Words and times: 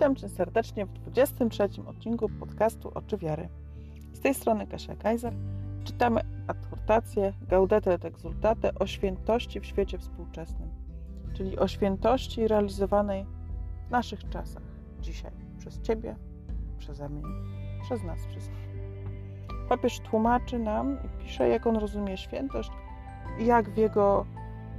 Witam 0.00 0.16
Cię 0.16 0.28
serdecznie 0.28 0.86
w 0.86 0.92
23 0.92 1.68
odcinku 1.86 2.28
podcastu 2.28 2.90
Oczy 2.94 3.16
Wiary. 3.16 3.48
Z 4.12 4.20
tej 4.20 4.34
strony 4.34 4.66
Kasia 4.66 4.96
Kaiser. 4.96 5.34
Czytamy 5.84 6.20
adhortację 6.46 7.32
Gaudete 7.48 7.94
et 7.94 8.04
Exultate 8.04 8.74
o 8.74 8.86
świętości 8.86 9.60
w 9.60 9.66
świecie 9.66 9.98
współczesnym, 9.98 10.68
czyli 11.32 11.58
o 11.58 11.68
świętości 11.68 12.48
realizowanej 12.48 13.26
w 13.88 13.90
naszych 13.90 14.28
czasach, 14.28 14.62
dzisiaj, 15.00 15.32
przez 15.58 15.80
Ciebie, 15.80 16.16
przeze 16.78 17.08
mnie, 17.08 17.22
przez 17.82 18.02
nas 18.02 18.26
wszystkich. 18.26 18.68
Papież 19.68 20.00
tłumaczy 20.00 20.58
nam 20.58 20.98
i 21.04 21.24
pisze, 21.24 21.48
jak 21.48 21.66
on 21.66 21.76
rozumie 21.76 22.16
świętość 22.16 22.70
i 23.38 23.46
jak 23.46 23.70
w 23.70 23.76
jego 23.76 24.26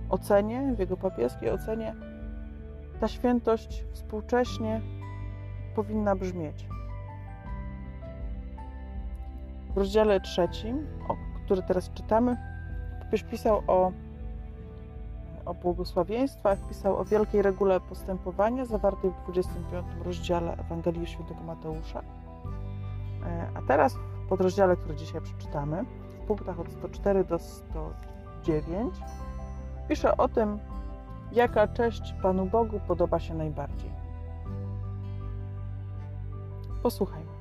ocenie, 0.10 0.74
w 0.76 0.80
jego 0.80 0.98
papieskiej 0.98 1.50
ocenie, 1.50 1.96
ta 3.00 3.08
świętość 3.08 3.86
współcześnie 3.94 4.82
powinna 5.76 6.16
brzmieć. 6.16 6.68
W 9.74 9.78
rozdziale 9.78 10.22
trzecim, 10.22 10.88
o, 11.08 11.16
który 11.46 11.62
teraz 11.62 11.90
czytamy, 11.90 12.38
papież 13.00 13.24
pisał 13.24 13.64
o, 13.68 13.92
o 15.46 15.54
błogosławieństwach, 15.54 16.68
pisał 16.68 16.98
o 16.98 17.06
wielkiej 17.06 17.42
regule 17.42 17.80
postępowania 17.80 18.66
zawartej 18.66 19.12
w 19.12 19.24
25 19.24 19.86
rozdziale 20.06 20.58
Ewangelii 20.58 21.08
Świętego 21.08 21.42
Mateusza. 21.42 22.02
E, 23.26 23.48
a 23.56 23.62
teraz 23.68 23.94
w 23.96 24.28
podrozdziale, 24.30 24.76
który 24.76 24.96
dzisiaj 24.96 25.22
przeczytamy, 25.22 25.86
w 26.24 26.28
punktach 26.28 26.60
od 26.60 26.72
104 26.72 27.24
do 27.24 27.40
109, 27.40 28.94
pisze 29.90 30.18
o 30.18 30.28
tym, 30.28 30.60
jaka 31.32 31.68
cześć 31.68 32.16
Panu 32.22 32.46
Bogu 32.46 32.80
podoba 32.88 33.20
się 33.20 33.34
najbardziej. 33.34 34.01
Posłuchajmy. 36.84 37.32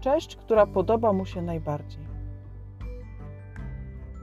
Cześć, 0.00 0.36
która 0.36 0.66
podoba 0.66 1.12
mu 1.12 1.26
się 1.26 1.42
najbardziej. 1.42 2.12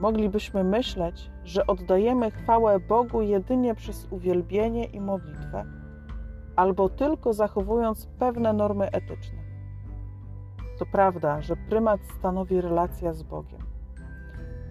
Moglibyśmy 0.00 0.64
myśleć, 0.64 1.30
że 1.44 1.66
oddajemy 1.66 2.30
chwałę 2.30 2.80
Bogu 2.80 3.22
jedynie 3.22 3.74
przez 3.74 4.06
uwielbienie 4.10 4.84
i 4.84 5.00
modlitwę, 5.00 5.64
albo 6.56 6.88
tylko 6.88 7.32
zachowując 7.32 8.06
pewne 8.06 8.52
normy 8.52 8.90
etyczne. 8.90 9.38
To 10.78 10.86
prawda, 10.86 11.42
że 11.42 11.56
prymat 11.56 12.00
stanowi 12.18 12.60
relacja 12.60 13.12
z 13.12 13.22
Bogiem. 13.22 13.60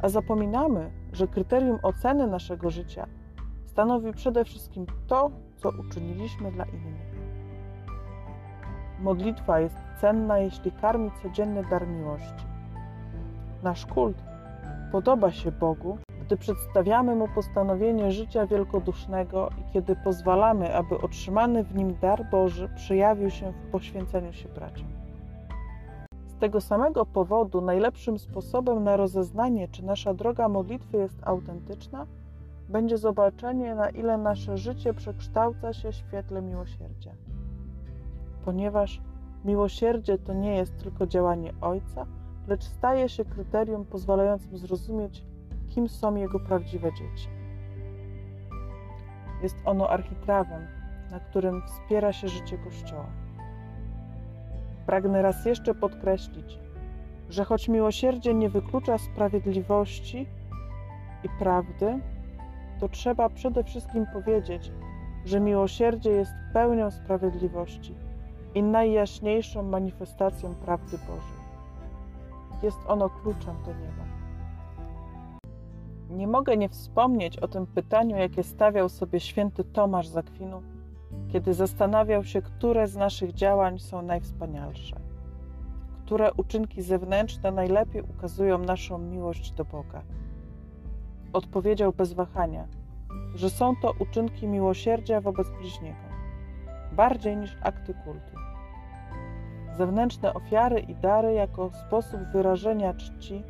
A 0.01 0.09
zapominamy, 0.09 0.91
że 1.13 1.27
kryterium 1.27 1.79
oceny 1.83 2.27
naszego 2.27 2.69
życia 2.69 3.07
stanowi 3.65 4.13
przede 4.13 4.45
wszystkim 4.45 4.85
to, 5.07 5.31
co 5.55 5.69
uczyniliśmy 5.69 6.51
dla 6.51 6.65
innych. 6.65 7.08
Modlitwa 9.01 9.59
jest 9.59 9.75
cenna, 10.01 10.39
jeśli 10.39 10.71
karmi 10.71 11.11
codzienny 11.23 11.63
dar 11.69 11.87
miłości. 11.87 12.45
Nasz 13.63 13.85
kult 13.85 14.23
podoba 14.91 15.31
się 15.31 15.51
Bogu, 15.51 15.97
gdy 16.25 16.37
przedstawiamy 16.37 17.15
Mu 17.15 17.27
postanowienie 17.27 18.11
życia 18.11 18.47
wielkodusznego 18.47 19.49
i 19.57 19.73
kiedy 19.73 19.95
pozwalamy, 19.95 20.75
aby 20.75 20.97
otrzymany 21.01 21.63
w 21.63 21.75
nim 21.75 21.95
dar 22.01 22.29
Boży 22.31 22.69
przejawił 22.75 23.29
się 23.29 23.51
w 23.51 23.71
poświęceniu 23.71 24.33
się 24.33 24.49
braciom. 24.49 24.87
Z 26.27 26.35
tego 26.39 26.61
samego 26.61 27.05
powodu 27.05 27.61
najlepszym 27.61 28.19
sposobem 28.19 28.83
na 28.83 28.97
rozeznanie, 28.97 29.67
czy 29.67 29.85
nasza 29.85 30.13
droga 30.13 30.49
modlitwy 30.49 30.97
jest 30.97 31.17
autentyczna, 31.23 32.05
będzie 32.69 32.97
zobaczenie, 32.97 33.75
na 33.75 33.89
ile 33.89 34.17
nasze 34.17 34.57
życie 34.57 34.93
przekształca 34.93 35.73
się 35.73 35.91
w 35.91 35.95
świetle 35.95 36.41
miłosierdzia 36.41 37.11
ponieważ 38.45 39.01
miłosierdzie 39.45 40.17
to 40.17 40.33
nie 40.33 40.55
jest 40.55 40.77
tylko 40.77 41.07
działanie 41.07 41.53
Ojca, 41.61 42.05
lecz 42.47 42.63
staje 42.63 43.09
się 43.09 43.25
kryterium 43.25 43.85
pozwalającym 43.85 44.57
zrozumieć, 44.57 45.25
kim 45.69 45.89
są 45.89 46.15
Jego 46.15 46.39
prawdziwe 46.39 46.93
dzieci. 46.93 47.29
Jest 49.43 49.55
ono 49.65 49.89
architrawem, 49.89 50.67
na 51.11 51.19
którym 51.19 51.61
wspiera 51.67 52.13
się 52.13 52.27
życie 52.27 52.57
Kościoła. 52.57 53.09
Pragnę 54.85 55.21
raz 55.21 55.45
jeszcze 55.45 55.75
podkreślić, 55.75 56.59
że 57.29 57.45
choć 57.45 57.69
miłosierdzie 57.69 58.33
nie 58.33 58.49
wyklucza 58.49 58.97
sprawiedliwości 58.97 60.27
i 61.23 61.29
prawdy, 61.39 61.99
to 62.79 62.89
trzeba 62.89 63.29
przede 63.29 63.63
wszystkim 63.63 64.05
powiedzieć, 64.13 64.71
że 65.25 65.39
miłosierdzie 65.39 66.09
jest 66.09 66.33
pełnią 66.53 66.91
sprawiedliwości 66.91 67.95
i 68.55 68.63
najjaśniejszą 68.63 69.63
manifestacją 69.63 70.55
prawdy 70.55 70.97
Bożej. 70.97 71.39
Jest 72.63 72.79
ono 72.87 73.09
kluczem 73.09 73.55
do 73.65 73.73
nieba. 73.73 74.03
Nie 76.09 76.27
mogę 76.27 76.57
nie 76.57 76.69
wspomnieć 76.69 77.37
o 77.37 77.47
tym 77.47 77.67
pytaniu, 77.67 78.17
jakie 78.17 78.43
stawiał 78.43 78.89
sobie 78.89 79.19
święty 79.19 79.63
Tomasz 79.63 80.07
z 80.07 80.17
Akwinu, 80.17 80.61
kiedy 81.31 81.53
zastanawiał 81.53 82.23
się, 82.23 82.41
które 82.41 82.87
z 82.87 82.95
naszych 82.95 83.33
działań 83.33 83.79
są 83.79 84.01
najwspanialsze, 84.01 84.95
które 86.05 86.33
uczynki 86.33 86.81
zewnętrzne 86.81 87.51
najlepiej 87.51 88.01
ukazują 88.01 88.57
naszą 88.57 88.97
miłość 88.97 89.51
do 89.51 89.65
Boga. 89.65 90.01
Odpowiedział 91.33 91.93
bez 91.93 92.13
wahania, 92.13 92.67
że 93.35 93.49
są 93.49 93.73
to 93.81 93.93
uczynki 93.99 94.47
miłosierdzia 94.47 95.21
wobec 95.21 95.47
bliźniego 95.49 96.08
bardziej 96.99 97.37
niż 97.37 97.57
akty 97.61 97.93
kultu. 97.93 98.35
Zewnętrzne 99.77 100.33
ofiary 100.33 100.79
i 100.79 100.95
dary 100.95 101.33
jako 101.33 101.69
sposób 101.87 102.19
wyrażenia 102.33 102.93
czci 102.93 103.43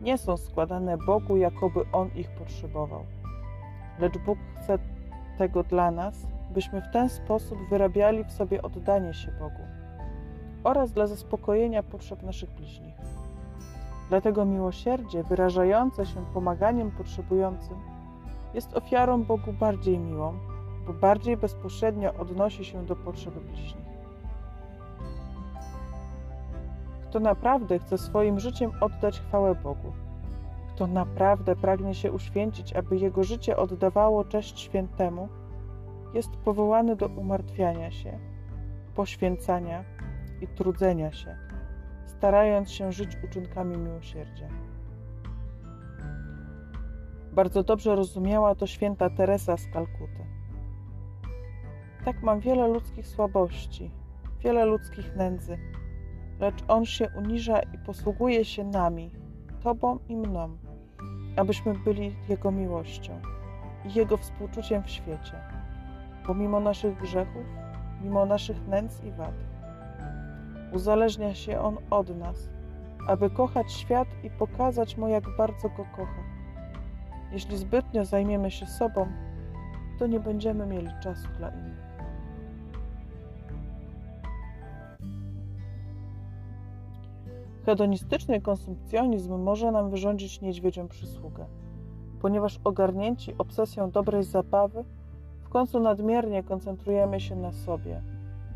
nie 0.00 0.18
są 0.18 0.36
składane 0.36 0.98
Bogu, 0.98 1.36
jakoby 1.36 1.80
On 1.92 2.10
ich 2.14 2.30
potrzebował. 2.30 3.04
Lecz 3.98 4.18
Bóg 4.18 4.38
chce 4.56 4.78
tego 5.38 5.62
dla 5.62 5.90
nas, 5.90 6.26
byśmy 6.50 6.82
w 6.82 6.90
ten 6.92 7.08
sposób 7.08 7.58
wyrabiali 7.70 8.24
w 8.24 8.32
sobie 8.32 8.62
oddanie 8.62 9.14
się 9.14 9.32
Bogu 9.32 9.62
oraz 10.64 10.92
dla 10.92 11.06
zaspokojenia 11.06 11.82
potrzeb 11.82 12.22
naszych 12.22 12.50
bliźnich. 12.50 12.94
Dlatego 14.08 14.44
miłosierdzie 14.44 15.22
wyrażające 15.22 16.06
się 16.06 16.24
pomaganiem 16.34 16.90
potrzebującym 16.90 17.76
jest 18.54 18.76
ofiarą 18.76 19.24
Bogu 19.24 19.52
bardziej 19.52 19.98
miłą, 19.98 20.34
bo 20.88 20.94
bardziej 20.94 21.36
bezpośrednio 21.36 22.14
odnosi 22.14 22.64
się 22.64 22.86
do 22.86 22.96
potrzeby 22.96 23.40
bliźnich. 23.40 23.88
Kto 27.02 27.20
naprawdę 27.20 27.78
chce 27.78 27.98
swoim 27.98 28.40
życiem 28.40 28.70
oddać 28.80 29.20
chwałę 29.20 29.54
Bogu, 29.54 29.92
kto 30.74 30.86
naprawdę 30.86 31.56
pragnie 31.56 31.94
się 31.94 32.12
uświęcić, 32.12 32.72
aby 32.72 32.96
jego 32.96 33.24
życie 33.24 33.56
oddawało 33.56 34.24
cześć 34.24 34.60
świętemu, 34.60 35.28
jest 36.14 36.30
powołany 36.36 36.96
do 36.96 37.06
umartwiania 37.06 37.90
się, 37.90 38.18
poświęcania 38.94 39.84
i 40.40 40.48
trudzenia 40.48 41.12
się, 41.12 41.36
starając 42.06 42.70
się 42.70 42.92
żyć 42.92 43.16
uczynkami 43.24 43.76
miłosierdzia. 43.76 44.48
Bardzo 47.32 47.62
dobrze 47.62 47.96
rozumiała 47.96 48.54
to 48.54 48.66
święta 48.66 49.10
Teresa 49.10 49.56
z 49.56 49.66
Kalkuty. 49.72 50.37
Tak 52.08 52.22
mam 52.22 52.40
wiele 52.40 52.68
ludzkich 52.68 53.06
słabości, 53.06 53.90
wiele 54.40 54.64
ludzkich 54.64 55.16
nędzy, 55.16 55.58
lecz 56.40 56.64
On 56.68 56.84
się 56.84 57.08
uniża 57.18 57.60
i 57.60 57.78
posługuje 57.78 58.44
się 58.44 58.64
nami, 58.64 59.10
Tobą 59.62 59.98
i 60.08 60.16
mną, 60.16 60.58
abyśmy 61.36 61.74
byli 61.74 62.16
Jego 62.28 62.50
miłością 62.50 63.20
i 63.84 63.94
Jego 63.94 64.16
współczuciem 64.16 64.82
w 64.82 64.90
świecie, 64.90 65.32
pomimo 66.26 66.60
naszych 66.60 67.00
grzechów, 67.00 67.46
mimo 68.02 68.26
naszych 68.26 68.68
nędz 68.68 69.04
i 69.04 69.10
wad. 69.10 69.34
Uzależnia 70.72 71.34
się 71.34 71.60
On 71.60 71.76
od 71.90 72.18
nas, 72.18 72.50
aby 73.08 73.30
kochać 73.30 73.72
świat 73.72 74.08
i 74.24 74.30
pokazać 74.30 74.96
Mu, 74.96 75.08
jak 75.08 75.24
bardzo 75.38 75.68
Go 75.68 75.84
kocha. 75.96 76.22
Jeśli 77.32 77.56
zbytnio 77.56 78.04
zajmiemy 78.04 78.50
się 78.50 78.66
sobą, 78.66 79.06
to 79.98 80.06
nie 80.06 80.20
będziemy 80.20 80.66
mieli 80.66 80.90
czasu 81.02 81.28
dla 81.38 81.48
innych. 81.48 81.77
Hedonistyczny 87.68 88.40
konsumpcjonizm 88.40 89.38
może 89.38 89.72
nam 89.72 89.90
wyrządzić 89.90 90.40
niedźwiedzią 90.40 90.88
przysługę, 90.88 91.46
ponieważ 92.20 92.60
ogarnięci 92.64 93.34
obsesją 93.38 93.90
dobrej 93.90 94.24
zabawy, 94.24 94.84
w 95.40 95.48
końcu 95.48 95.80
nadmiernie 95.80 96.42
koncentrujemy 96.42 97.20
się 97.20 97.36
na 97.36 97.52
sobie, 97.52 98.02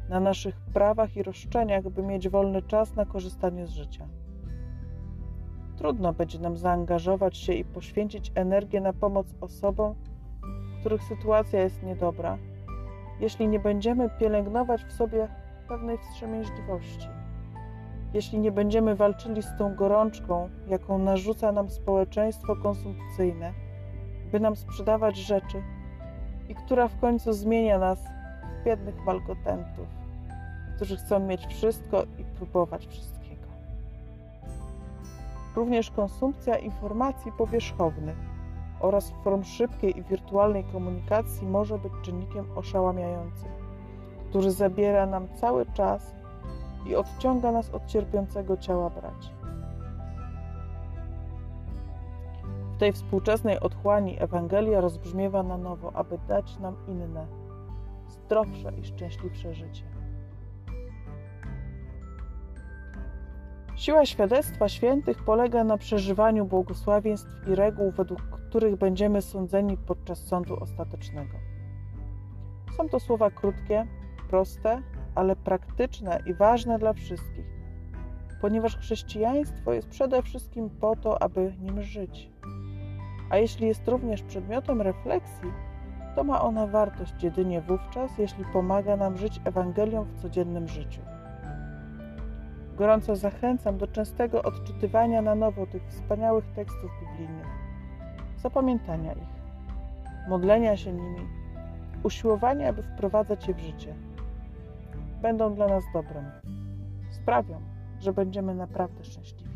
na 0.08 0.20
naszych 0.20 0.60
prawach 0.60 1.16
i 1.16 1.22
roszczeniach, 1.22 1.88
by 1.88 2.02
mieć 2.02 2.28
wolny 2.28 2.62
czas 2.62 2.94
na 2.96 3.06
korzystanie 3.06 3.66
z 3.66 3.70
życia. 3.70 4.08
Trudno 5.76 6.12
będzie 6.12 6.38
nam 6.38 6.56
zaangażować 6.56 7.36
się 7.36 7.52
i 7.52 7.64
poświęcić 7.64 8.32
energię 8.34 8.80
na 8.80 8.92
pomoc 8.92 9.34
osobom, 9.40 9.94
których 10.80 11.02
sytuacja 11.02 11.62
jest 11.62 11.82
niedobra, 11.82 12.38
jeśli 13.20 13.48
nie 13.48 13.60
będziemy 13.60 14.10
pielęgnować 14.10 14.84
w 14.84 14.92
sobie 14.92 15.28
pewnej 15.68 15.98
wstrzemięźliwości, 15.98 17.08
jeśli 18.14 18.38
nie 18.38 18.52
będziemy 18.52 18.94
walczyli 18.94 19.42
z 19.42 19.56
tą 19.58 19.74
gorączką, 19.74 20.48
jaką 20.68 20.98
narzuca 20.98 21.52
nam 21.52 21.70
społeczeństwo 21.70 22.56
konsumpcyjne, 22.56 23.52
by 24.32 24.40
nam 24.40 24.56
sprzedawać 24.56 25.16
rzeczy 25.16 25.62
i 26.48 26.54
która 26.54 26.88
w 26.88 27.00
końcu 27.00 27.32
zmienia 27.32 27.78
nas 27.78 27.98
w 28.60 28.64
biednych 28.64 29.04
malkotentów, 29.04 29.86
którzy 30.76 30.96
chcą 30.96 31.18
mieć 31.18 31.46
wszystko 31.46 32.02
i 32.18 32.24
próbować 32.24 32.86
wszystkiego. 32.86 33.46
Również 35.56 35.90
konsumpcja 35.90 36.58
informacji 36.58 37.32
powierzchownych 37.32 38.16
oraz 38.80 39.12
form 39.24 39.44
szybkiej 39.44 39.98
i 39.98 40.02
wirtualnej 40.02 40.64
komunikacji 40.64 41.46
może 41.46 41.78
być 41.78 41.92
czynnikiem 42.02 42.46
oszałamiającym, 42.56 43.48
który 44.28 44.50
zabiera 44.50 45.06
nam 45.06 45.28
cały 45.28 45.66
czas 45.66 46.14
i 46.86 46.94
odciąga 46.94 47.52
nas 47.52 47.70
od 47.70 47.86
cierpiącego 47.86 48.56
ciała 48.56 48.90
braci. 48.90 49.30
W 52.74 52.78
tej 52.78 52.92
współczesnej 52.92 53.60
otchłani 53.60 54.22
Ewangelia 54.22 54.80
rozbrzmiewa 54.80 55.42
na 55.42 55.58
nowo, 55.58 55.92
aby 55.96 56.18
dać 56.28 56.58
nam 56.58 56.76
inne, 56.88 57.26
zdrowsze 58.08 58.72
i 58.80 58.84
szczęśliwsze 58.84 59.54
życie. 59.54 59.84
Siła 63.76 64.06
świadectwa 64.06 64.68
świętych 64.68 65.24
polega 65.24 65.64
na 65.64 65.78
przeżywaniu 65.78 66.44
błogosławieństw 66.44 67.48
i 67.48 67.54
reguł, 67.54 67.90
według 67.90 68.20
których 68.20 68.76
będziemy 68.76 69.22
sądzeni 69.22 69.76
podczas 69.76 70.18
sądu 70.18 70.60
ostatecznego. 70.60 71.36
Są 72.76 72.88
to 72.88 73.00
słowa 73.00 73.30
krótkie, 73.30 73.86
proste, 74.30 74.82
ale 75.14 75.36
praktyczne 75.36 76.18
i 76.26 76.34
ważne 76.34 76.78
dla 76.78 76.92
wszystkich, 76.92 77.46
ponieważ 78.40 78.76
chrześcijaństwo 78.76 79.72
jest 79.72 79.88
przede 79.88 80.22
wszystkim 80.22 80.70
po 80.70 80.96
to, 80.96 81.22
aby 81.22 81.54
nim 81.60 81.82
żyć. 81.82 82.30
A 83.30 83.36
jeśli 83.36 83.66
jest 83.66 83.88
również 83.88 84.22
przedmiotem 84.22 84.82
refleksji, 84.82 85.52
to 86.14 86.24
ma 86.24 86.42
ona 86.42 86.66
wartość 86.66 87.22
jedynie 87.22 87.60
wówczas, 87.60 88.18
jeśli 88.18 88.44
pomaga 88.44 88.96
nam 88.96 89.16
żyć 89.16 89.40
Ewangelią 89.44 90.04
w 90.04 90.22
codziennym 90.22 90.68
życiu. 90.68 91.00
Gorąco 92.76 93.16
zachęcam 93.16 93.78
do 93.78 93.86
częstego 93.86 94.42
odczytywania 94.42 95.22
na 95.22 95.34
nowo 95.34 95.66
tych 95.66 95.82
wspaniałych 95.88 96.44
tekstów 96.46 96.90
biblijnych, 97.00 97.46
zapamiętania 98.36 99.12
ich, 99.12 99.42
modlenia 100.28 100.76
się 100.76 100.92
nimi, 100.92 101.28
usiłowania, 102.02 102.68
aby 102.68 102.82
wprowadzać 102.82 103.48
je 103.48 103.54
w 103.54 103.60
życie. 103.60 103.94
Będą 105.22 105.54
dla 105.54 105.68
nas 105.68 105.84
dobrem. 105.92 106.24
Sprawią, 107.10 107.60
że 108.00 108.12
będziemy 108.12 108.54
naprawdę 108.54 109.04
szczęśliwi. 109.04 109.52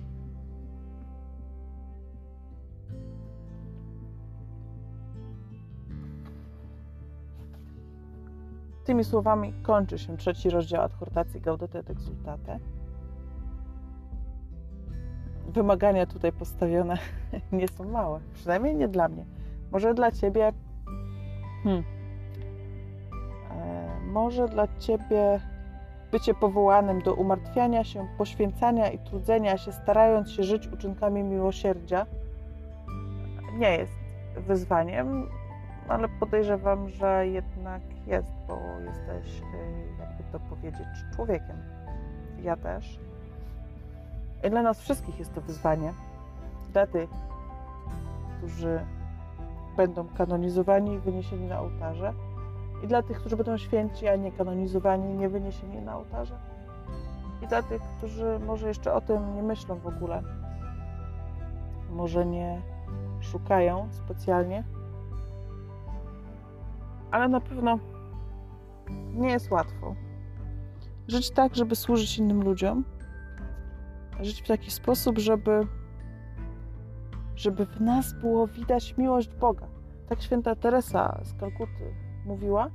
Tymi 8.85 9.05
słowami 9.05 9.53
kończy 9.63 9.99
się 9.99 10.17
trzeci 10.17 10.51
rozdział 10.51 10.83
adhortacji 10.83 11.41
Gaudete 11.41 11.79
et 11.79 11.91
Exultate 11.91 12.59
wymagania 15.57 16.07
tutaj 16.07 16.33
postawione 16.33 16.99
nie 17.53 17.69
są 17.69 17.85
małe. 17.85 18.21
Przynajmniej 18.35 18.77
nie 18.77 18.89
dla 18.89 19.09
mnie. 19.09 19.25
Może 19.73 19.95
dla 19.95 20.12
ciebie. 20.12 20.53
Hmm, 21.65 21.85
e, 23.51 24.01
może 24.01 24.49
dla 24.49 24.69
ciebie 24.79 25.41
bycie 26.12 26.35
powołanym 26.35 27.03
do 27.03 27.14
umartwiania 27.14 27.85
się, 27.85 28.08
poświęcania 28.19 28.91
i 28.91 28.99
trudzenia 28.99 29.58
się, 29.58 29.73
starając 29.73 30.31
się 30.31 30.43
żyć 30.43 30.67
uczynkami 30.69 31.23
miłosierdzia, 31.23 32.06
nie 33.58 33.76
jest 33.76 33.93
wyzwaniem, 34.37 35.29
ale 35.88 36.08
podejrzewam, 36.08 36.88
że 36.88 37.29
jednak 37.29 37.82
jest, 38.06 38.32
bo 38.49 38.58
jesteś, 38.87 39.41
e, 39.41 40.03
jakby 40.03 40.25
to 40.32 40.41
powiedzieć, 40.41 40.87
człowiekiem. 41.17 41.56
Ja 42.43 42.56
też. 42.56 42.99
I 44.44 44.50
dla 44.50 44.62
nas 44.62 44.81
wszystkich 44.81 45.19
jest 45.19 45.35
to 45.35 45.41
wyzwanie. 45.41 45.93
Dla 46.73 46.87
tych, 46.87 47.11
którzy 48.38 48.81
będą 49.76 50.09
kanonizowani 50.09 50.94
i 50.94 50.99
wyniesieni 50.99 51.47
na 51.47 51.61
ołtarze, 51.61 52.12
i 52.82 52.87
dla 52.87 53.02
tych, 53.02 53.20
którzy 53.20 53.37
będą 53.37 53.56
święci, 53.56 54.08
a 54.08 54.17
nie 54.17 54.32
kanonizowani 54.32 55.14
nie 55.14 55.28
wyniesieni 55.28 55.82
na 55.82 55.96
ołtarze, 55.96 56.38
i 57.43 57.46
dla 57.46 57.62
tych, 57.62 57.82
którzy 57.99 58.40
może 58.46 58.69
jeszcze 58.69 58.94
o 58.94 59.00
tym 59.00 59.34
nie 59.34 59.43
myślą 59.43 59.78
w 59.78 59.87
ogóle, 59.87 60.23
może 61.90 62.26
nie 62.26 62.62
szukają 63.20 63.88
specjalnie, 63.90 64.64
ale 67.11 67.28
na 67.28 67.40
pewno 67.40 67.78
nie 69.14 69.28
jest 69.28 69.50
łatwo 69.50 69.94
żyć 71.08 71.31
tak, 71.31 71.56
żeby 71.56 71.76
służyć 71.76 72.19
innym 72.19 72.43
ludziom 72.43 72.84
żyć 74.20 74.43
w 74.43 74.49
taki 74.49 74.70
sposób, 74.70 75.19
żeby, 75.19 75.61
żeby 77.37 77.67
w 77.67 77.81
nas 77.81 78.12
było 78.12 78.46
widać 78.46 78.96
miłość 78.96 79.28
Boga. 79.28 79.67
Tak 80.08 80.23
święta 80.23 80.55
Teresa 80.55 81.20
z 81.25 81.40
Kalkuty 81.40 82.06
mówiła, 82.26 82.70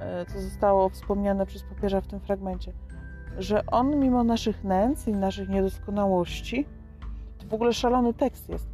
e, 0.00 0.26
co 0.26 0.40
zostało 0.40 0.88
wspomniane 0.88 1.46
przez 1.46 1.62
papieża 1.62 2.00
w 2.00 2.06
tym 2.06 2.20
fragmencie, 2.20 2.72
że 3.38 3.66
on 3.66 4.00
mimo 4.00 4.24
naszych 4.24 4.64
nędz 4.64 5.08
i 5.08 5.12
naszych 5.12 5.48
niedoskonałości, 5.48 6.66
to 7.38 7.46
w 7.46 7.54
ogóle 7.54 7.72
szalony 7.72 8.14
tekst 8.14 8.48
jest, 8.48 8.68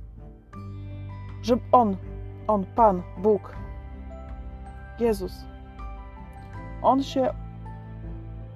że 1.42 1.56
on, 1.72 1.96
on, 2.46 2.64
Pan, 2.64 3.02
Bóg, 3.18 3.56
Jezus, 4.98 5.44
on 6.82 7.02
się 7.02 7.30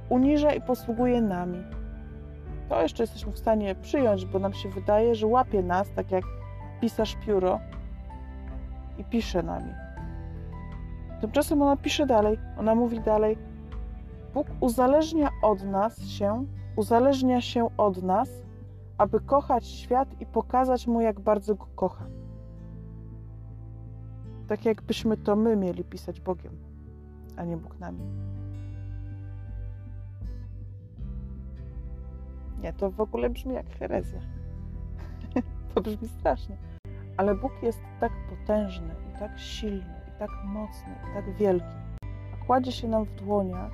uniża 0.09 0.53
i 0.53 0.61
posługuje 0.61 1.21
nami 1.21 1.77
to 2.69 2.83
jeszcze 2.83 3.03
jesteśmy 3.03 3.33
w 3.33 3.39
stanie 3.39 3.75
przyjąć, 3.75 4.27
bo 4.27 4.39
nam 4.39 4.55
się 4.55 4.69
wydaje, 4.69 5.15
że 5.15 5.27
łapie 5.27 5.63
nas, 5.63 5.91
tak 5.91 6.11
jak 6.11 6.25
pisarz 6.81 7.17
pióro 7.27 7.61
i 8.99 9.05
pisze 9.05 9.43
nami. 9.43 9.86
Tymczasem 11.21 11.63
ona 11.63 11.77
pisze 11.77 12.07
dalej, 12.07 12.39
ona 12.59 12.75
mówi 12.75 13.01
dalej. 13.01 13.39
Bóg 14.35 14.47
uzależnia 14.61 15.31
od 15.43 15.65
nas 15.65 16.01
się, 16.01 16.45
uzależnia 16.77 17.41
się 17.41 17.77
od 17.77 18.03
nas, 18.03 18.29
aby 18.99 19.21
kochać 19.21 19.67
świat 19.67 20.21
i 20.21 20.27
pokazać 20.27 20.87
mu, 20.87 21.01
jak 21.01 21.21
bardzo 21.21 21.55
go 21.55 21.67
kocha. 21.75 22.07
Tak 24.49 24.65
jakbyśmy 24.65 25.17
to 25.17 25.37
my 25.37 25.57
mieli 25.57 25.85
pisać 25.85 26.21
Bogiem, 26.21 26.53
a 27.37 27.45
nie 27.45 27.57
Bóg 27.57 27.79
nami. 27.79 28.01
Nie, 32.63 32.73
to 32.73 32.91
w 32.91 33.01
ogóle 33.01 33.31
brzmi 33.31 33.55
jak 33.55 33.71
herezja. 33.71 34.21
to 35.75 35.81
brzmi 35.81 36.09
strasznie. 36.09 36.57
Ale 37.17 37.35
Bóg 37.35 37.53
jest 37.63 37.81
tak 38.01 38.13
potężny 38.31 38.95
i 39.11 39.19
tak 39.19 39.39
silny 39.39 39.96
tak 40.19 40.31
mocny 40.45 40.95
tak 41.15 41.35
wielki, 41.35 41.67
a 42.35 42.47
kładzie 42.47 42.73
się 42.73 42.89
nam 42.89 43.05
w 43.05 43.15
dłoniach 43.15 43.73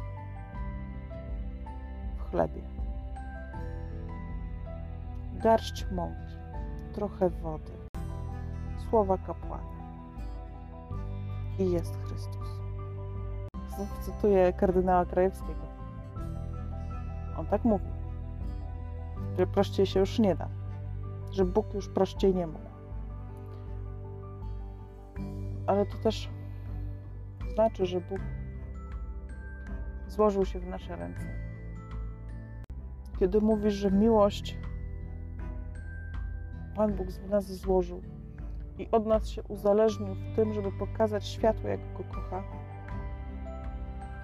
w 2.16 2.30
chlebie. 2.30 2.62
Garść 5.34 5.86
mąki, 5.92 6.36
trochę 6.92 7.30
wody, 7.30 7.72
słowa 8.90 9.18
kapłana. 9.18 9.72
I 11.58 11.70
jest 11.70 11.96
Chrystus. 11.96 12.48
Znów 13.76 13.98
cytuję 13.98 14.52
kardynała 14.52 15.04
Krajewskiego. 15.04 15.62
On 17.38 17.46
tak 17.46 17.64
mówi 17.64 18.02
że 19.38 19.46
prościej 19.46 19.86
się 19.86 20.00
już 20.00 20.18
nie 20.18 20.34
da, 20.34 20.48
że 21.30 21.44
Bóg 21.44 21.74
już 21.74 21.88
prościej 21.88 22.34
nie 22.34 22.46
mógł. 22.46 22.71
Ale 25.66 25.86
to 25.86 25.98
też 25.98 26.30
znaczy, 27.54 27.86
że 27.86 28.00
Bóg 28.00 28.20
złożył 30.08 30.44
się 30.44 30.60
w 30.60 30.66
nasze 30.66 30.96
ręce. 30.96 31.26
Kiedy 33.18 33.40
mówisz, 33.40 33.74
że 33.74 33.90
miłość 33.90 34.56
Pan 36.74 36.92
Bóg 36.92 37.10
w 37.10 37.30
nas 37.30 37.52
złożył 37.52 38.02
i 38.78 38.90
od 38.90 39.06
nas 39.06 39.28
się 39.28 39.42
uzależnił 39.42 40.14
w 40.14 40.36
tym, 40.36 40.52
żeby 40.52 40.72
pokazać 40.72 41.26
światło, 41.26 41.68
jak 41.68 41.92
go 41.92 42.04
kocha, 42.04 42.42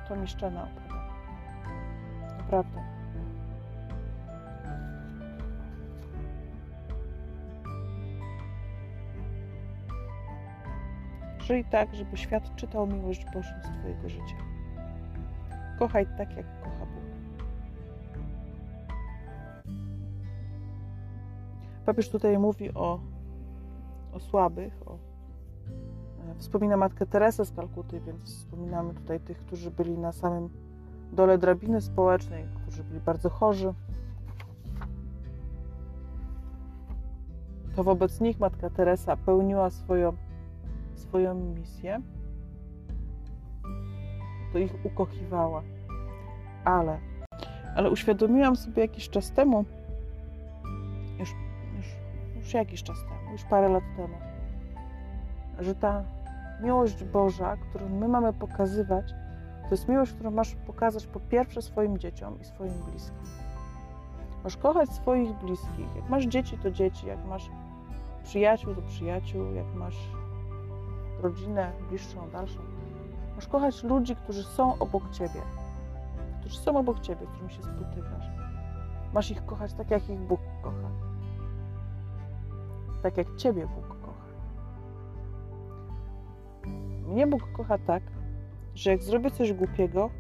to 0.09 0.17
mi 0.17 0.27
szczena 0.27 0.63
opada. 0.63 1.09
Naprawdę. 2.39 2.98
Żyj 11.49 11.65
tak, 11.65 11.95
żeby 11.95 12.17
świat 12.17 12.57
czytał 12.57 12.87
miłość 12.87 13.25
Bożą 13.25 13.51
z 13.63 13.79
Twojego 13.79 14.09
życia. 14.09 14.37
Kochaj 15.79 16.07
tak, 16.19 16.37
jak 16.37 16.47
kocha 16.63 16.87
Bóg. 16.87 17.05
Papież 21.87 22.09
tutaj 22.09 22.39
mówi 22.39 22.75
o, 22.75 23.01
o 24.13 24.21
słabych, 24.21 24.73
o, 24.87 24.95
e, 24.95 26.35
wspomina 26.39 26.77
matkę 26.77 27.07
Teresę 27.07 27.45
z 27.45 27.53
Kalkuty, 27.53 28.01
więc 28.01 28.25
wspominamy 28.25 28.95
tutaj 28.95 29.21
tych, 29.21 29.39
którzy 29.39 29.71
byli 29.71 29.99
na 29.99 30.13
samym 30.13 30.49
dole 31.13 31.39
drabiny 31.39 31.81
społecznej, 31.81 32.45
którzy 32.63 32.85
byli 32.85 33.01
bardzo 33.01 33.31
chorzy. 33.31 33.75
To 37.77 37.85
wobec 37.85 38.21
nich 38.21 38.41
matka 38.41 38.71
Teresa 38.71 39.17
pełniła 39.17 39.71
swoją, 39.71 40.17
swoją 40.99 41.35
misję 41.35 42.01
to 44.53 44.59
ich 44.59 44.75
ukochiwała. 44.85 45.63
Ale, 46.65 46.99
ale 47.77 47.91
uświadomiłam 47.91 48.57
sobie 48.57 48.83
jakiś 48.83 49.09
czas 49.09 49.33
temu, 49.33 49.65
już, 51.19 51.35
już, 51.77 51.87
już 52.37 52.55
jakiś 52.55 52.83
czas 52.83 52.97
temu, 53.03 53.33
już 53.33 53.45
parę 53.45 53.69
lat 53.69 53.85
temu, 53.97 54.15
że 55.59 55.75
ta 55.75 56.05
miłość 56.63 57.05
Boża, 57.05 57.57
którą 57.57 57.89
my 57.89 58.09
mamy 58.09 58.33
pokazywać, 58.33 59.15
to 59.63 59.71
jest 59.71 59.89
miłość, 59.89 60.13
którą 60.13 60.31
masz 60.31 60.55
pokazać 60.55 61.07
po 61.07 61.21
pierwsze 61.21 61.63
swoim 61.63 61.99
dzieciom 61.99 62.41
i 62.41 62.45
swoim 62.45 62.73
bliskim. 62.91 63.25
Masz 64.45 64.57
kochać 64.57 64.91
swoich 64.91 65.33
bliskich. 65.33 65.97
Jak 65.97 66.09
masz 66.09 66.25
dzieci, 66.25 66.59
to 66.59 66.71
dzieci. 66.71 67.07
Jak 67.07 67.25
masz 67.25 67.51
przyjaciół, 68.25 68.75
to 68.75 68.83
przyjaciół. 68.83 69.55
Jak 69.55 69.75
masz 69.75 69.97
rodzinę 71.23 71.73
bliższą, 71.89 72.31
dalszą, 72.31 72.61
Masz 73.39 73.49
kochać 73.49 73.83
ludzi, 73.85 74.17
którzy 74.17 74.45
są 74.45 74.79
obok 74.79 75.11
ciebie, 75.11 75.41
którzy 76.41 76.59
są 76.59 76.77
obok 76.77 77.01
ciebie, 77.01 77.27
z 77.27 77.29
którymi 77.29 77.53
się 77.53 77.63
spotykasz. 77.63 78.27
Masz 79.13 79.31
ich 79.31 79.47
kochać 79.47 79.75
tak, 79.75 79.91
jak 79.91 80.11
ich 80.11 80.21
Bóg 80.21 80.41
kocha. 80.63 80.89
Tak, 83.03 83.17
jak 83.17 83.37
ciebie 83.37 83.67
Bóg 83.67 83.89
kocha. 83.89 84.25
Mnie 87.07 87.27
Bóg 87.27 87.53
kocha 87.53 87.79
tak, 87.79 88.03
że 88.75 88.91
jak 88.91 89.03
zrobię 89.03 89.31
coś 89.31 89.53
głupiego, 89.53 90.11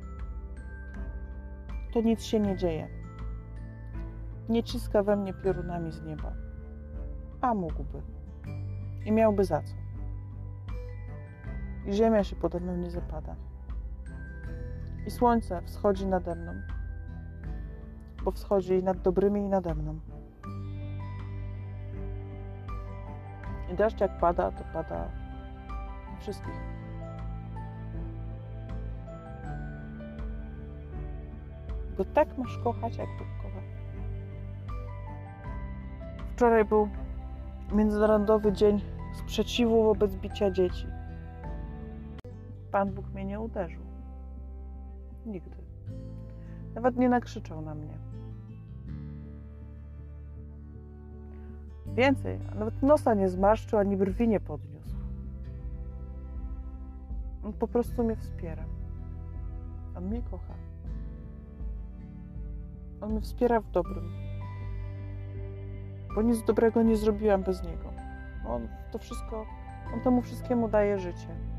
to 1.93 2.00
nic 2.00 2.23
się 2.23 2.40
nie 2.40 2.57
dzieje. 2.57 2.88
Nie 4.49 4.62
ciska 4.62 5.02
we 5.02 5.17
mnie 5.17 5.35
piorunami 5.35 5.93
z 5.93 6.02
nieba. 6.02 6.33
A 7.40 7.55
mógłby. 7.55 8.02
I 9.05 9.12
miałby 9.12 9.45
za 9.45 9.62
co 9.62 9.77
i 11.88 11.92
ziemia 11.92 12.25
się 12.25 12.37
pode 12.37 12.61
mną 12.61 12.76
nie 12.76 12.90
zapada. 12.90 13.37
I 15.07 15.11
słońce 15.11 15.62
wschodzi 15.62 16.07
nade 16.07 16.35
mną, 16.35 16.52
bo 18.25 18.30
wschodzi 18.30 18.83
nad 18.83 19.02
dobrymi 19.02 19.40
i 19.40 19.49
nade 19.49 19.75
mną. 19.75 19.99
I 23.73 23.75
deszcz 23.75 24.00
jak 24.00 24.18
pada, 24.18 24.52
to 24.52 24.64
pada 24.73 25.09
wszystkich. 26.21 26.61
Bo 31.99 32.04
tak 32.04 32.38
masz 32.38 32.59
kochać, 32.59 32.97
jak 32.97 33.09
kocha. 33.42 33.61
Wczoraj 36.33 36.64
był 36.64 36.88
Międzynarodowy 37.73 38.52
Dzień 38.52 38.80
Sprzeciwu 39.12 39.85
wobec 39.85 40.16
bicia 40.16 40.50
dzieci. 40.50 40.98
Pan 42.78 42.90
Bóg 42.90 43.06
mnie 43.14 43.25
nie 43.25 43.40
uderzył. 43.40 43.82
Nigdy. 45.26 45.56
Nawet 46.75 46.97
nie 46.97 47.08
nakrzyczał 47.08 47.62
na 47.62 47.75
mnie. 47.75 47.99
Więcej, 51.87 52.38
nawet 52.54 52.82
nosa 52.82 53.14
nie 53.14 53.28
zmarszczył, 53.28 53.78
ani 53.78 53.97
brwi 53.97 54.28
nie 54.28 54.40
podniósł. 54.40 54.97
On 57.44 57.52
po 57.52 57.68
prostu 57.68 58.04
mnie 58.04 58.16
wspiera. 58.16 58.64
On 59.97 60.04
mnie 60.04 60.23
kocha. 60.23 60.54
On 63.00 63.11
mnie 63.11 63.20
wspiera 63.20 63.61
w 63.61 63.70
dobrym. 63.70 64.12
Bo 66.14 66.23
nic 66.23 66.44
dobrego 66.44 66.82
nie 66.82 66.97
zrobiłam 66.97 67.42
bez 67.42 67.62
niego. 67.62 67.92
On 68.49 68.68
to 68.92 68.99
wszystko, 68.99 69.47
on 69.94 70.00
temu 70.00 70.23
wszystkiemu 70.23 70.68
daje 70.68 70.99
życie. 70.99 71.57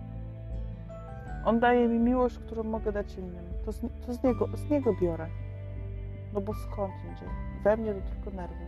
On 1.50 1.60
daje 1.60 1.88
mi 1.88 2.00
miłość, 2.00 2.38
którą 2.38 2.64
mogę 2.64 2.92
dać 2.92 3.16
innym. 3.18 3.46
To 3.66 3.72
z, 3.72 3.82
to 4.06 4.14
z, 4.14 4.24
niego, 4.24 4.48
z 4.58 4.70
niego 4.70 4.94
biorę. 5.02 5.28
No 6.34 6.42
bo 6.42 6.54
skąd 6.54 6.94
indziej? 7.10 7.28
We 7.64 7.78
mnie 7.78 7.94
to 7.94 8.02
tylko 8.10 8.38
nerwy. 8.38 8.66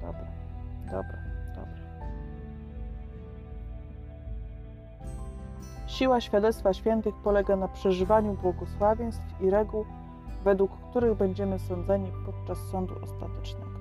Dobra, 0.00 0.26
dobra, 0.86 1.18
dobra. 1.54 1.78
Siła 5.86 6.20
świadectwa 6.20 6.72
świętych 6.72 7.14
polega 7.24 7.56
na 7.56 7.68
przeżywaniu 7.68 8.34
błogosławieństw 8.34 9.40
i 9.40 9.50
reguł, 9.50 9.84
według 10.44 10.70
których 10.90 11.16
będziemy 11.16 11.58
sądzeni 11.58 12.12
podczas 12.26 12.58
sądu 12.58 12.94
ostatecznego. 13.02 13.73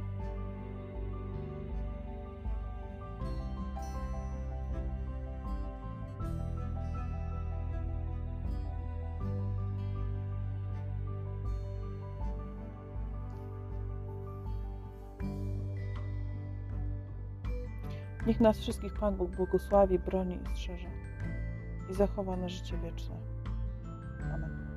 Niech 18.27 18.39
nas 18.39 18.59
wszystkich 18.59 18.93
Pan 18.93 19.15
Bóg 19.15 19.35
błogosławi, 19.35 19.99
broni 19.99 20.35
i 20.35 20.49
strzeże 20.49 20.87
i 21.89 21.93
zachowa 21.93 22.37
na 22.37 22.49
życie 22.49 22.77
wieczne. 22.77 23.15
Amen. 24.33 24.67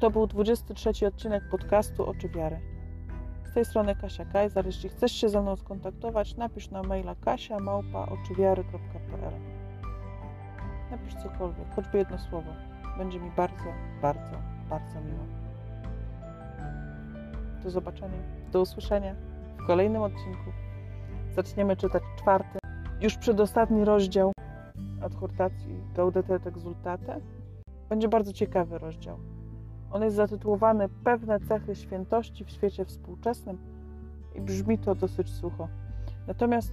To 0.00 0.10
był 0.10 0.26
23 0.26 1.06
odcinek 1.06 1.48
podcastu 1.50 2.06
Oczy 2.06 2.28
Wiary. 2.28 2.60
Z 3.44 3.54
tej 3.54 3.64
strony 3.64 3.96
Kasia 3.96 4.24
Kajzar. 4.24 4.66
Jeśli 4.66 4.88
chcesz 4.88 5.12
się 5.12 5.28
ze 5.28 5.42
mną 5.42 5.56
skontaktować, 5.56 6.36
napisz 6.36 6.70
na 6.70 6.82
maila 6.82 7.14
kasia 7.14 7.58
małpa 7.58 8.08
Napisz 10.90 11.14
cokolwiek, 11.14 11.74
choćby 11.76 11.98
jedno 11.98 12.18
słowo. 12.18 12.50
Będzie 12.98 13.20
mi 13.20 13.30
bardzo, 13.30 13.64
bardzo, 14.02 14.36
bardzo 14.70 15.00
miło. 15.00 15.24
Do 17.62 17.70
zobaczenia, 17.70 18.18
do 18.52 18.60
usłyszenia 18.60 19.14
w 19.56 19.66
kolejnym 19.66 20.02
odcinku 20.02 20.65
zaczniemy 21.36 21.76
czytać 21.76 22.02
czwarty, 22.18 22.58
już 23.00 23.16
przedostatni 23.16 23.84
rozdział 23.84 24.32
adhortacji 25.02 25.80
Gaudete 25.94 26.34
et 26.34 26.46
Exultate. 26.46 27.20
Będzie 27.88 28.08
bardzo 28.08 28.32
ciekawy 28.32 28.78
rozdział. 28.78 29.18
On 29.90 30.02
jest 30.02 30.16
zatytułowany 30.16 30.88
Pewne 31.04 31.40
cechy 31.40 31.74
świętości 31.74 32.44
w 32.44 32.50
świecie 32.50 32.84
współczesnym 32.84 33.58
i 34.34 34.40
brzmi 34.40 34.78
to 34.78 34.94
dosyć 34.94 35.30
sucho. 35.30 35.68
Natomiast 36.26 36.72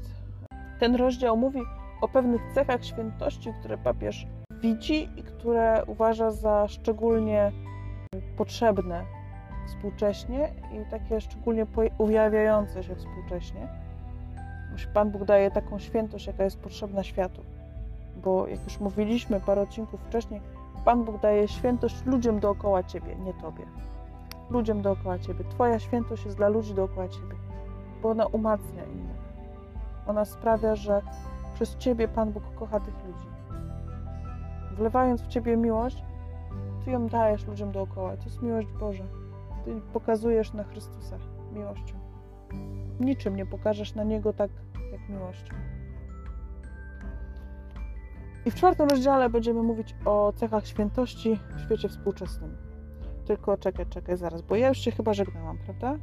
ten 0.80 0.96
rozdział 0.96 1.38
mówi 1.38 1.62
o 2.02 2.08
pewnych 2.08 2.42
cechach 2.54 2.86
świętości, 2.86 3.54
które 3.60 3.78
papież 3.78 4.28
widzi 4.62 5.10
i 5.20 5.24
które 5.24 5.84
uważa 5.88 6.32
za 6.32 6.68
szczególnie 6.68 7.52
potrzebne 8.38 9.06
współcześnie 9.68 10.54
i 10.74 10.92
takie 10.92 11.22
szczególnie 11.22 11.66
ujawiające 11.98 12.84
się 12.84 12.96
współcześnie 12.96 13.83
Pan 14.94 15.12
Bóg 15.12 15.24
daje 15.24 15.52
taką 15.52 15.80
świętość, 15.80 16.28
jaka 16.28 16.44
jest 16.44 16.60
potrzebna 16.60 17.04
światu. 17.04 17.42
Bo 18.24 18.48
jak 18.48 18.64
już 18.64 18.80
mówiliśmy 18.80 19.40
parę 19.40 19.62
odcinków 19.62 20.02
wcześniej, 20.02 20.42
Pan 20.86 21.04
Bóg 21.04 21.22
daje 21.22 21.48
świętość 21.48 22.06
ludziom 22.06 22.40
dookoła 22.40 22.84
Ciebie, 22.84 23.16
nie 23.16 23.34
Tobie. 23.34 23.66
Ludziom 24.50 24.82
dookoła 24.82 25.20
Ciebie. 25.20 25.46
Twoja 25.50 25.80
świętość 25.80 26.26
jest 26.26 26.38
dla 26.38 26.50
ludzi 26.50 26.74
dookoła 26.74 27.08
Ciebie, 27.08 27.36
bo 28.02 28.10
ona 28.10 28.26
umacnia 28.26 28.84
innych. 28.84 29.24
Ona 30.08 30.26
sprawia, 30.26 30.76
że 30.76 31.02
przez 31.54 31.78
Ciebie 31.78 32.08
Pan 32.08 32.32
Bóg 32.32 32.44
kocha 32.56 32.80
tych 32.80 33.06
ludzi. 33.06 33.28
Wlewając 34.76 35.22
w 35.22 35.28
Ciebie 35.28 35.58
miłość, 35.58 36.04
Ty 36.86 36.92
ją 36.92 37.08
dajesz 37.08 37.48
ludziom 37.48 37.72
dookoła. 37.72 38.18
To 38.18 38.24
jest 38.24 38.42
miłość 38.42 38.68
Boża. 38.80 39.04
Ty 39.66 39.82
pokazujesz 39.94 40.54
na 40.54 40.64
Chrystusa 40.64 41.18
miłością 41.54 41.96
niczym 43.00 43.36
nie 43.36 43.46
pokażesz 43.46 43.96
na 43.96 44.04
niego 44.04 44.34
tak 44.34 44.52
jak 44.92 45.10
miłością. 45.10 45.54
I 48.46 48.52
w 48.52 48.56
czwartym 48.56 48.90
rozdziale 48.90 49.30
będziemy 49.30 49.64
mówić 49.64 49.96
o 50.06 50.34
cechach 50.36 50.68
świętości 50.68 51.40
w 51.58 51.62
świecie 51.62 51.90
współczesnym. 51.90 52.58
Tylko 53.26 53.58
czekaj, 53.58 53.86
czekaj 53.86 54.18
zaraz, 54.18 54.42
bo 54.42 54.56
ja 54.56 54.70
już 54.70 54.78
się 54.78 54.92
chyba 54.92 55.14
żegnałam, 55.14 55.58
prawda? 55.58 55.98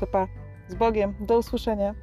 To 0.00 0.06
pa, 0.06 0.26
z 0.68 0.74
Bogiem, 0.74 1.14
do 1.20 1.38
usłyszenia. 1.38 1.94